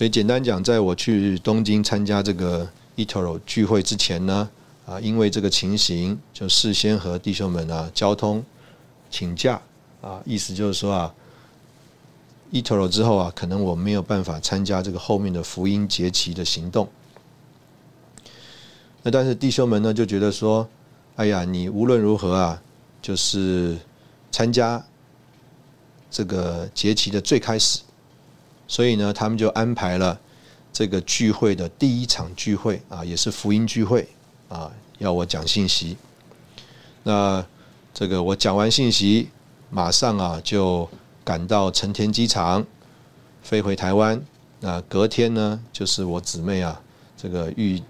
[0.00, 4.48] 所以简单讲，在我去东京参加这个 Etoro 聚会之前呢，
[4.86, 8.42] 啊，因为这个情形，就事先和弟兄们啊交通
[9.10, 9.60] 请假
[10.00, 11.14] 啊，意思就是说啊
[12.50, 16.88] ，Etoro 之后啊，可能我没有办法参加这个后面的福音节期的行动。
[19.02, 20.66] 那但是弟兄们呢就觉得说，
[21.16, 22.62] 哎呀，你无论如何啊，
[23.02, 23.76] 就是。
[24.32, 24.82] 参加
[26.08, 27.80] 这个节期的最开始，
[28.70, 30.16] 所以呢，他们就安排了
[30.72, 34.08] 这个聚会的第一场聚会啊，也是福音聚会
[34.48, 35.96] 啊，要我讲信息。
[37.02, 37.44] 那
[37.92, 39.28] 这个我讲完信息，
[39.70, 40.88] 马上啊就
[41.24, 42.64] 赶到成田机场，
[43.42, 44.22] 飞回台湾。
[44.60, 46.80] 那隔天呢，就是我姊妹啊
[47.16, 47.82] 这个预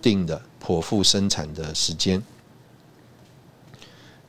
[0.00, 2.22] 定的剖腹生产的时间。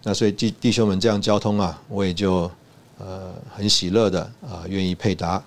[0.02, 2.50] 那所以弟弟兄们这样交通啊，我也就
[2.98, 5.44] 呃很喜乐的啊愿意配搭。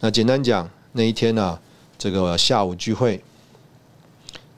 [0.00, 1.58] 那简单讲，那一天呢，
[1.96, 3.22] 这个下午聚会，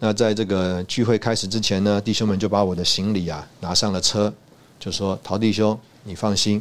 [0.01, 4.33] 那在这个聚会开始之前呢，弟兄们就把我的行李啊拿上了车，
[4.81, 6.61] 就说陶弟兄，你放心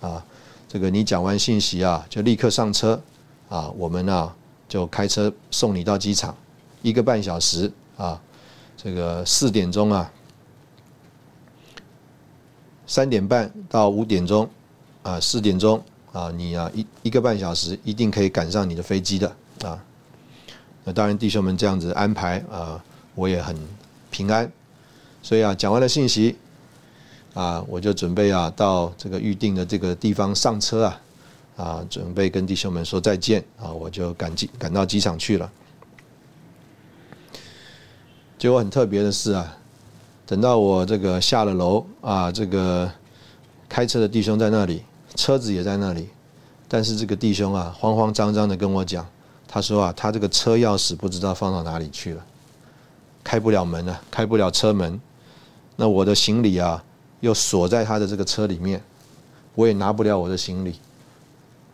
[0.00, 0.24] 啊，
[0.68, 3.00] 这个你讲完信息啊，就立刻上车
[3.48, 4.32] 啊，我们呢
[4.68, 6.36] 就开车送你到机场，
[6.82, 8.20] 一个半小时啊，
[8.76, 10.10] 这个四点钟啊。
[12.88, 14.48] 三点半到五点钟，
[15.02, 15.82] 啊，四点钟
[16.16, 19.28] 啊，你啊一一个半小时一定可以赶上你的飞机的
[19.62, 19.78] 啊。
[20.82, 22.82] 那当然弟兄们这样子安排啊，
[23.14, 23.54] 我也很
[24.10, 24.50] 平安。
[25.22, 26.36] 所以啊，讲完了信息
[27.34, 31.00] 啊，我就准备啊到这个预定的这个地方上车啊，
[31.56, 35.52] 啊，准备跟弟兄们说再见啊，我就赶机赶到机场去了。
[38.38, 39.58] 结果很特别的是啊。
[40.24, 42.90] 等到我这个下了楼啊，这个
[43.68, 44.82] 开车的弟兄在那里，
[45.16, 46.08] 车子也在那里，
[46.68, 49.04] 但是这个弟兄啊，慌慌张张的跟我讲，
[49.48, 52.24] 他说啊，他这个车钥匙不知道放到哪里去了，
[53.24, 55.00] 开不了门了，开不了车门，
[55.76, 56.84] 那我的行李啊，
[57.20, 58.82] 又锁在他的这个车里面，
[59.54, 60.78] 我也拿不了我的行李，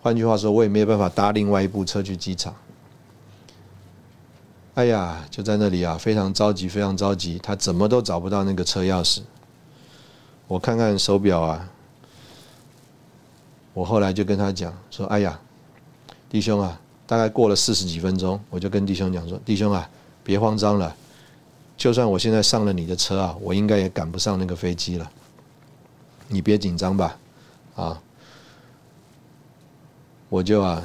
[0.03, 2.55] 换句话说，我也没有办法搭另外一部车去机场。
[4.75, 7.39] 哎呀，就在那里啊，非常着急，非常着急。
[7.43, 9.21] 他怎么都找不到那个车钥匙。
[10.49, 11.69] 我看看手表啊，
[13.75, 15.39] 我后来就跟他讲说：“哎呀，
[16.29, 19.89] 弟兄啊，大概过了四十几分钟，我就跟弟兄讲说：弟兄啊，
[20.23, 20.95] 别慌张了，
[21.77, 25.11] 就算我现在上了你的车啊，我应该也赶不上那个飞机了。
[26.29, 27.19] 你别紧张吧，
[27.77, 28.01] 啊，
[30.29, 30.83] 我就啊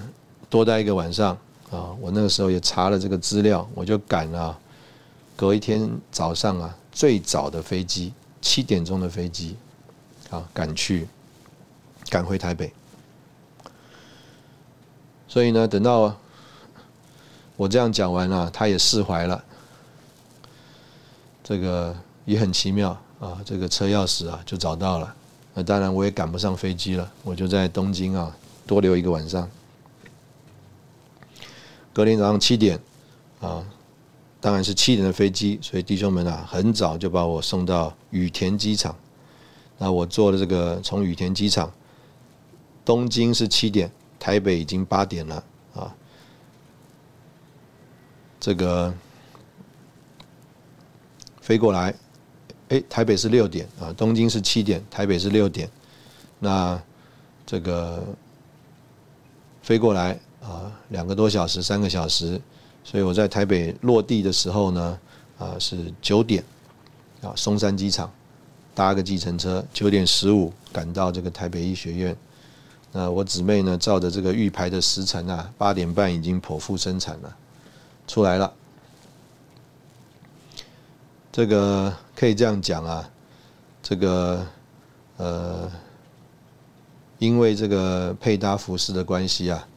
[0.49, 1.37] 多待一个晚上。”
[1.69, 4.57] 啊，我那个时候也查了这个资料，我就赶啊，
[5.35, 9.57] 隔一天早上啊，最早的飞机七点钟的飞机，
[10.29, 11.05] 啊，赶去
[12.09, 12.71] 赶回台北。
[15.27, 16.15] 所以呢，等到
[17.55, 19.43] 我这样讲完了，他也释怀了。
[21.43, 21.95] 这个
[22.25, 22.89] 也很奇妙
[23.19, 25.15] 啊，这个车钥匙啊就找到了。
[25.53, 28.35] 那当然我也赶不上飞机了，我就在东京啊
[28.65, 29.49] 多留一个晚上。
[31.93, 32.79] 隔天早上七点，
[33.39, 33.65] 啊，
[34.39, 38.95] 当然是七点的飞机，所以弟兄们啊，很早就把我送到羽田机场。
[39.77, 41.71] 那我坐的这个从羽田机场，
[42.87, 45.43] 东京是七点，台北已经八点了
[45.75, 45.93] 啊。
[48.39, 48.93] 这个
[51.41, 51.93] 飞过来，
[52.69, 55.69] 哎，台北是六点啊，东京是七点，台北是六点。
[56.39, 56.81] 那
[57.45, 58.01] 这个
[59.61, 60.17] 飞过来。
[60.39, 62.39] 啊，两个多小时，三个小时，
[62.81, 64.99] 所以我在台北落地的时候呢，
[65.37, 66.41] 啊是九点，
[67.21, 68.09] 啊松山机场，
[68.73, 72.15] 搭个计程车，九点十五赶到这个台北医学院。
[72.97, 77.37] 那我姊妹呢，照着这个预排的时辰啊，八点半已经剖腹生产了，
[78.07, 78.51] 出来了。
[81.31, 83.07] 这个可以这样讲啊，
[83.83, 84.43] 这个
[85.17, 85.71] 呃，
[87.19, 89.67] 因为这个配搭服饰的关系啊。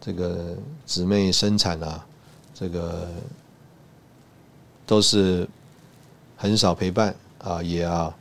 [0.00, 0.56] 这个
[0.86, 2.06] 姊妹生产啊，
[2.54, 3.08] 这个
[4.86, 5.48] 都是
[6.36, 8.14] 很少陪伴啊，也啊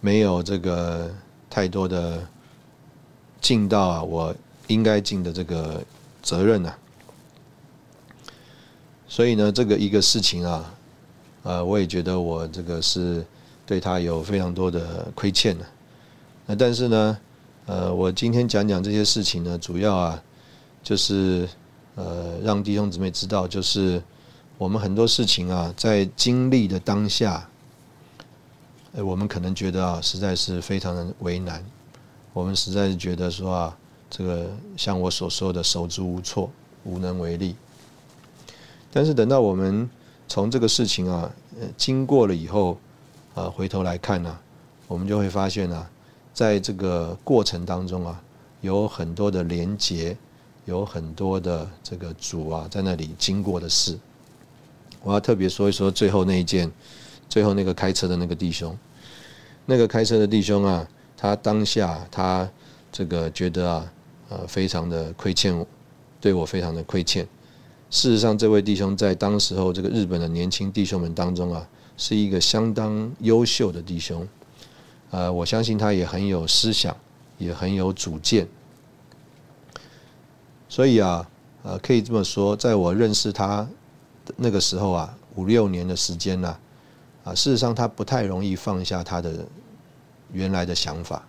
[0.00, 1.14] 没有这个
[1.54, 2.26] 太多的
[3.40, 4.34] 尽到啊我
[4.66, 5.80] 应该尽的这个
[6.20, 6.74] 责任呐。
[9.06, 10.74] 所以呢，这个一个事情啊，
[11.44, 13.24] 呃，我也觉得我这个是
[13.64, 15.64] 对他有非常多的亏欠的。
[16.46, 17.16] 那但是呢？
[17.66, 20.22] 呃，我今天讲讲这些事情呢，主要啊，
[20.82, 21.48] 就是
[21.94, 24.02] 呃，让弟兄姊妹知道，就是
[24.58, 27.48] 我们很多事情啊，在经历的当下，
[28.96, 31.64] 哎，我们可能觉得啊，实在是非常的为难，
[32.32, 33.76] 我们实在是觉得说啊，
[34.08, 36.48] 这个像我所说的手足无措，
[36.84, 37.56] 无能为力。
[38.92, 39.90] 但是等到我们
[40.28, 41.28] 从这个事情啊，
[41.76, 42.78] 经过了以后，
[43.34, 44.38] 啊，回头来看呢，
[44.86, 45.86] 我们就会发现呢。
[46.32, 48.20] 在这个过程当中啊，
[48.60, 50.16] 有很多的连结，
[50.64, 53.96] 有很多的这个主啊在那里经过的事。
[55.04, 56.68] 我要特别说一说最后那一件，
[57.34, 58.78] 最后那个开车的那个弟兄，
[59.66, 62.48] 那个开车的弟兄啊，他当下他
[62.92, 63.92] 这个觉得啊，
[64.28, 65.66] 呃，非常的亏欠我，
[66.20, 67.26] 对我非常的亏欠。
[67.90, 74.24] 事实上，这位弟兄在当时候这个日本的年轻弟兄们当中啊，是一个相当优秀的弟兄。
[75.10, 76.96] 呃，我相信他也很有思想，
[77.38, 78.46] 也很有主见，
[80.68, 81.28] 所以啊，
[81.64, 83.68] 呃，可以这么说，在我认识他
[84.36, 86.60] 那个时候啊，五六年的时间呢，啊，
[87.24, 89.46] 啊事实上他不太容易放下他的
[90.32, 91.26] 原来的想法。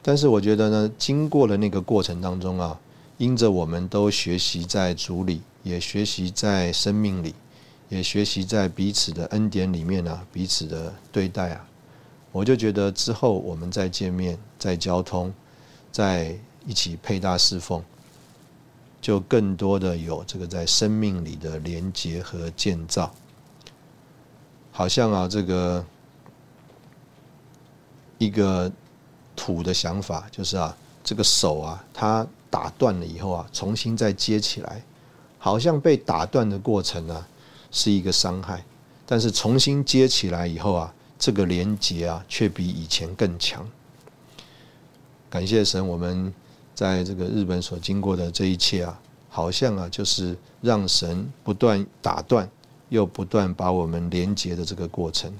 [0.00, 2.80] 但是我觉得呢，经过了那个过程当中啊，
[3.18, 7.34] 因着我们都学习在主里，也学习在生命里，
[7.88, 11.68] 也学习在彼此的恩典里面啊，彼此的对待啊，
[12.32, 15.34] 我就觉得之后我们再见面、再交通、
[15.90, 17.82] 再一起配搭侍奉，
[19.02, 23.12] 就更多的有这个在生命里的连接和建造。
[24.78, 25.84] 好像啊，这个
[28.16, 28.70] 一个
[29.34, 34.80] 土的想法就是啊，这个手啊，它打断了以后啊，重新再接起来，
[35.36, 37.26] 好像被打断的过程啊，
[37.72, 38.64] 是一个伤害，
[39.04, 43.68] 但是重新接起来以后啊，这个连接啊，却比以前更强。
[45.28, 46.32] 感谢神，我们
[46.76, 52.48] 在这个日本所经过的这一切啊，好像啊，就是让神不断打断。
[52.88, 55.32] 又不断把我们连接的这个过程，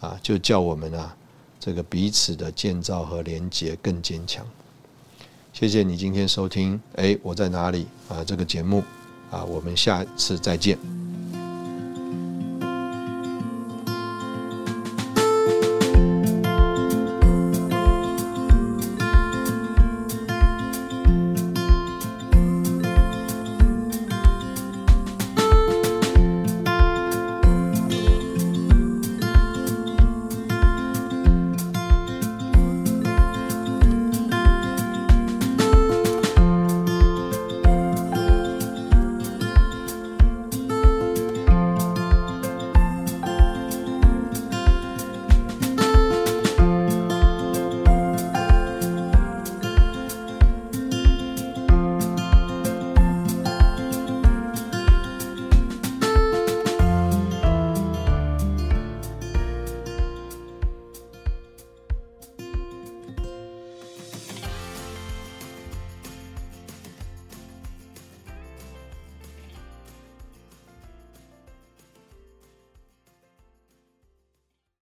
[0.00, 1.16] 啊，就叫我们啊，
[1.58, 4.46] 这个彼此的建造和连接更坚强。
[5.52, 8.24] 谢谢你今天收听，哎，我在哪里啊？
[8.24, 8.82] 这个节目
[9.30, 11.09] 啊，我们下次再见。